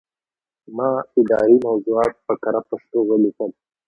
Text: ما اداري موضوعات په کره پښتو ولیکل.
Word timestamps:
ما 0.77 0.89
اداري 1.21 1.55
موضوعات 1.67 2.13
په 2.25 2.33
کره 2.43 2.61
پښتو 2.69 2.99
ولیکل. 3.09 3.51